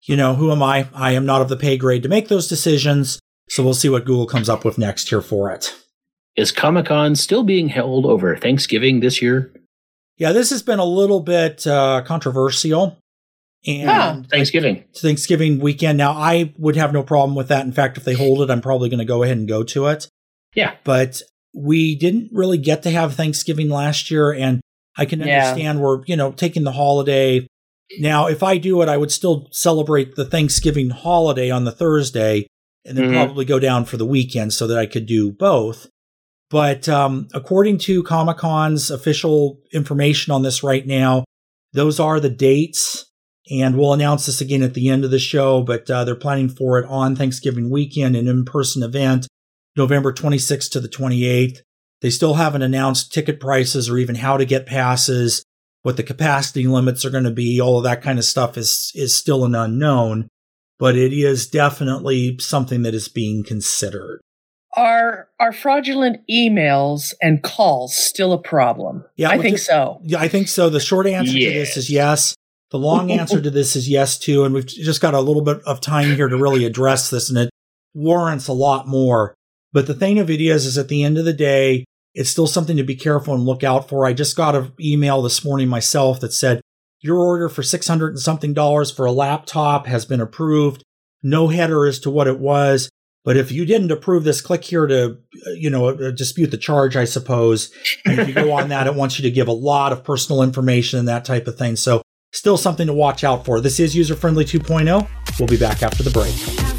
[0.08, 0.88] you know, who am I?
[0.94, 3.18] I am not of the pay grade to make those decisions.
[3.50, 5.74] So we'll see what Google comes up with next here for it.
[6.36, 9.52] Is Comic Con still being held over Thanksgiving this year?
[10.18, 12.98] Yeah, this has been a little bit uh, controversial.
[13.66, 14.22] And Huh.
[14.30, 14.84] Thanksgiving.
[14.90, 15.98] it's Thanksgiving weekend.
[15.98, 17.64] Now, I would have no problem with that.
[17.66, 19.86] In fact, if they hold it, I'm probably going to go ahead and go to
[19.86, 20.08] it.
[20.54, 20.74] Yeah.
[20.84, 21.22] But
[21.54, 24.60] we didn't really get to have Thanksgiving last year, and
[24.96, 25.48] I can Yeah.
[25.48, 27.46] understand we're, you know, taking the holiday.
[27.98, 32.46] Now, if I do it, I would still celebrate the Thanksgiving holiday on the Thursday
[32.84, 33.14] and then Mhm.
[33.14, 35.88] probably go down for the weekend so that I could do both.
[36.50, 41.24] But um, according to Comic Con's official information on this right now,
[41.72, 43.04] those are the dates.
[43.50, 46.50] And we'll announce this again at the end of the show, but uh, they're planning
[46.50, 49.26] for it on Thanksgiving weekend, an in person event,
[49.74, 51.62] November 26th to the 28th.
[52.02, 55.42] They still haven't announced ticket prices or even how to get passes,
[55.82, 57.60] what the capacity limits are going to be.
[57.60, 60.28] All of that kind of stuff is, is still an unknown,
[60.78, 64.20] but it is definitely something that is being considered.
[64.76, 69.04] Are are fraudulent emails and calls still a problem?
[69.16, 70.00] Yeah, I think just- so.
[70.04, 70.68] Yeah, I think so.
[70.68, 72.34] The short answer to this is yes.
[72.70, 74.44] The long answer to this is yes too.
[74.44, 77.38] And we've just got a little bit of time here to really address this, and
[77.38, 77.50] it
[77.94, 79.34] warrants a lot more.
[79.72, 82.46] But the thing of it is, is at the end of the day, it's still
[82.46, 84.06] something to be careful and look out for.
[84.06, 86.60] I just got an email this morning myself that said
[87.00, 90.82] your order for six hundred and something dollars for a laptop has been approved.
[91.22, 92.88] No header as to what it was.
[93.24, 96.56] But if you didn't approve this, click here to, uh, you know, uh, dispute the
[96.56, 97.70] charge, I suppose.
[98.06, 100.42] And if you go on that, it wants you to give a lot of personal
[100.42, 101.76] information and that type of thing.
[101.76, 102.00] So
[102.32, 103.60] still something to watch out for.
[103.60, 105.06] This is User Friendly 2.0.
[105.38, 106.77] We'll be back after the break.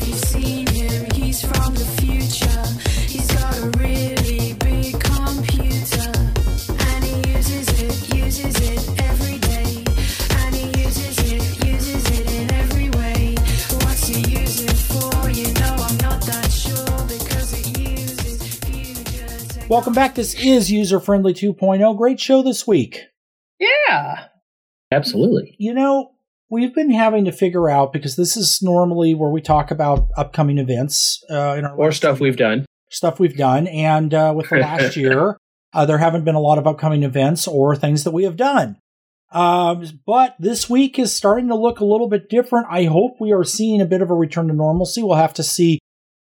[19.69, 20.15] Welcome back.
[20.15, 21.95] This is User Friendly 2.0.
[21.95, 23.03] Great show this week.
[23.59, 24.25] Yeah.
[24.91, 25.55] Absolutely.
[25.59, 26.09] You know,
[26.49, 30.57] we've been having to figure out because this is normally where we talk about upcoming
[30.57, 32.65] events uh, in our Or stuff we've done.
[32.89, 33.67] stuff we've done.
[33.67, 35.37] And uh, with the last year,
[35.71, 38.77] uh, there haven't been a lot of upcoming events or things that we have done.
[39.31, 42.65] Um, but this week is starting to look a little bit different.
[42.71, 45.03] I hope we are seeing a bit of a return to normalcy.
[45.03, 45.77] We'll have to see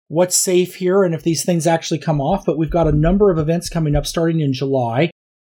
[0.08, 2.44] what's safe here and if these things actually come off.
[2.44, 5.10] But we've got a number of events coming up starting in July.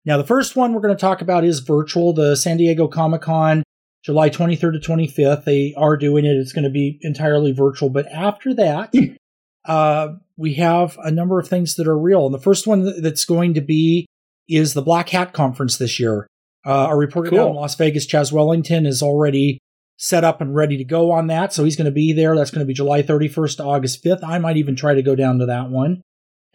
[0.06, 3.22] Now, the first one we're going to talk about is virtual, the San Diego Comic
[3.22, 3.64] Con,
[4.04, 5.44] July 23rd to 25th.
[5.44, 6.30] They are doing it.
[6.30, 7.90] It's going to be entirely virtual.
[7.90, 8.94] But after that,
[9.66, 12.26] uh, we have a number of things that are real.
[12.26, 14.08] And the first one that's going to be
[14.48, 16.28] is the Black Hat Conference this year.
[16.66, 19.60] Uh, our reporter down in Las Vegas, Chaz Wellington, is already
[20.02, 21.52] set up and ready to go on that.
[21.52, 22.34] So he's going to be there.
[22.36, 24.24] That's going to be July 31st to August 5th.
[24.24, 26.02] I might even try to go down to that one.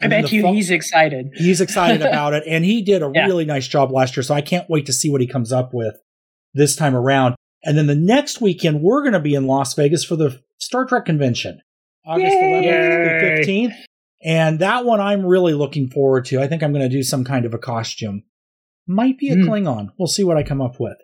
[0.00, 1.28] I And then bet you fo- he's excited.
[1.34, 3.26] He's excited about it, and he did a Yeah.
[3.26, 4.24] really nice job last year.
[4.24, 5.94] So I can't wait to see what he comes up with
[6.54, 7.34] this time around.
[7.62, 10.84] And then the next weekend, we're going to be in Las Vegas for the Star
[10.86, 11.60] Trek convention,
[12.06, 12.64] August Yay!
[12.64, 13.74] 11th through 15th.
[14.24, 16.40] And that one I'm really looking forward to.
[16.40, 18.22] I think I'm going to do some kind of a costume.
[18.86, 19.48] Might be a Hmm.
[19.48, 19.88] Klingon.
[19.98, 20.96] We'll see what I come up with.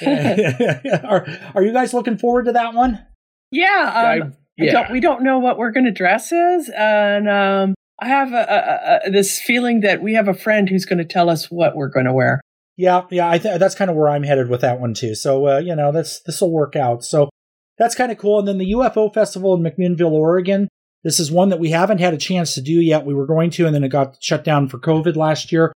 [0.06, 3.04] are, are you guys looking forward to that one?
[3.50, 4.20] Yeah.
[4.22, 4.72] Um, I- I yeah.
[4.72, 9.00] don't, we don't know what we're going to dress as, and um, I have a,
[9.04, 11.74] a, a, this feeling that we have a friend who's going to tell us what
[11.74, 12.40] we're going to wear.
[12.76, 15.14] Yeah, yeah, I th- that's kind of where I'm headed with that one too.
[15.14, 17.02] So uh, you know, that's this will work out.
[17.02, 17.30] So
[17.78, 18.38] that's kind of cool.
[18.40, 20.68] And then the UFO festival in McMinnville, Oregon.
[21.04, 23.04] This is one that we haven't had a chance to do yet.
[23.04, 25.72] We were going to, and then it got shut down for COVID last year.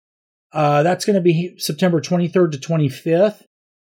[0.53, 3.41] Uh, that's going to be September 23rd to 25th,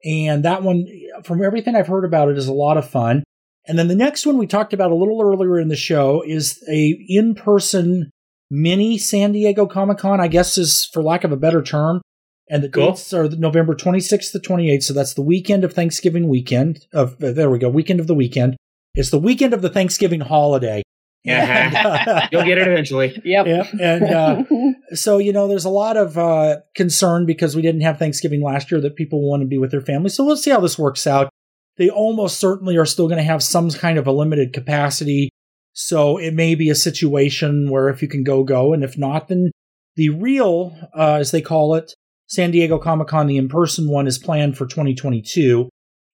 [0.04, 0.86] and that one,
[1.24, 3.22] from everything I've heard about it, is a lot of fun.
[3.66, 6.62] And then the next one we talked about a little earlier in the show is
[6.68, 8.10] a in-person
[8.50, 10.20] mini San Diego Comic Con.
[10.20, 12.02] I guess is for lack of a better term.
[12.50, 12.88] And the Cool.
[12.88, 14.82] dates are November 26th to 28th.
[14.82, 16.86] So that's the weekend of Thanksgiving weekend.
[16.92, 18.56] Of there we go, weekend of the weekend.
[18.94, 20.82] It's the weekend of the Thanksgiving holiday.
[21.28, 22.28] Uh-huh.
[22.32, 23.20] You'll get it eventually.
[23.24, 23.46] Yep.
[23.46, 24.44] Yeah, and uh,
[24.94, 28.70] so you know, there's a lot of uh, concern because we didn't have Thanksgiving last
[28.70, 30.10] year that people want to be with their family.
[30.10, 31.30] So let's see how this works out.
[31.76, 35.30] They almost certainly are still going to have some kind of a limited capacity.
[35.72, 39.28] So it may be a situation where if you can go, go, and if not,
[39.28, 39.50] then
[39.96, 41.94] the real, uh, as they call it,
[42.26, 45.68] San Diego Comic Con, the in-person one, is planned for 2022,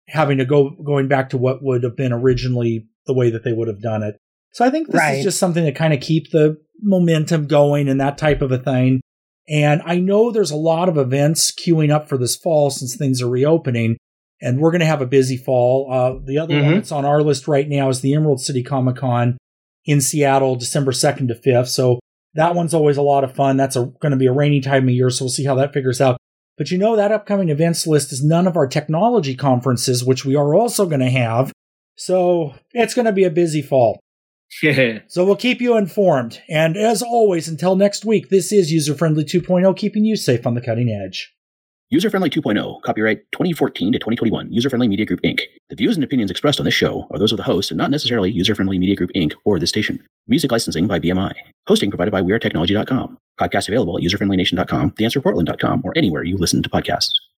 [0.08, 3.54] having to go going back to what would have been originally the way that they
[3.54, 4.18] would have done it.
[4.58, 5.20] So I think this Right.
[5.20, 8.58] is just something to kind of keep the momentum going and that type of a
[8.58, 9.02] thing.
[9.48, 13.22] And I know there's a lot of events queuing up for this fall since things
[13.22, 13.98] are reopening,
[14.42, 15.92] and we're going to have a busy fall.
[15.92, 16.76] Uh, the other one Mhm.
[16.78, 19.38] that's on our list right now is the Emerald City Comic Con
[19.86, 21.70] in Seattle, December 2nd to 5th.
[21.70, 22.00] So
[22.34, 23.58] that one's always a lot of fun.
[23.58, 26.02] That's going to be a rainy time of year, so we'll see how that figures
[26.02, 26.18] out.
[26.58, 30.36] But you know, that upcoming events list is none of our technology conferences, which we
[30.36, 31.52] are also going to have.
[31.96, 34.00] So it's going to be a busy fall.
[35.08, 36.42] So we'll keep you informed.
[36.50, 40.56] And as always, until next week, this is User Friendly 2.0, keeping you safe on
[40.56, 41.34] the cutting edge.
[41.90, 45.40] User Friendly 2.0, copyright 2014 to 2021, User Friendly Media Group Inc.
[45.70, 47.92] The views and opinions expressed on this show are those of the host and not
[47.92, 49.34] necessarily User Friendly Media Group Inc.
[49.46, 50.04] or this station.
[50.28, 51.34] Music licensing by BMI.
[51.66, 53.18] Hosting provided by WeAreTechnology.com.
[53.40, 57.12] Podcast available at userfriendlynation.com, theanswerportland.com, or anywhere you listen to podcasts.